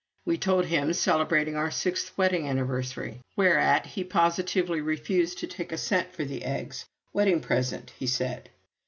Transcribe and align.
We 0.25 0.35
told 0.39 0.65
him, 0.65 0.93
celebrating 0.93 1.55
our 1.55 1.69
sixth 1.69 2.17
wedding 2.17 2.47
anniversary. 2.47 3.21
Whereat 3.35 3.85
he 3.85 4.03
positively 4.03 4.81
refused 4.81 5.37
to 5.37 5.45
take 5.47 5.71
a 5.71 5.77
cent 5.77 6.11
for 6.11 6.25
the 6.25 6.43
eggs 6.43 6.85
wedding 7.13 7.39
present, 7.39 7.91
he 7.99 8.07
said. 8.07 8.49